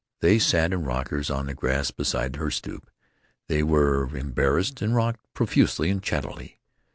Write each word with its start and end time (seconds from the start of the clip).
They 0.21 0.39
sat 0.39 0.73
in 0.73 0.83
rockers 0.83 1.29
on 1.29 1.45
the 1.45 1.53
grass 1.53 1.91
beside 1.91 2.37
her 2.37 2.49
stoop. 2.49 2.89
They 3.47 3.61
were 3.61 4.17
embarrassed, 4.17 4.81
and 4.81 4.95
rocked 4.95 5.23
profusely 5.35 5.91
and 5.91 6.01
chattily. 6.01 6.57